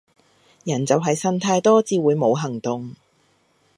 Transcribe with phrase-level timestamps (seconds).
[0.63, 2.95] 人就係呻太多至會冇行動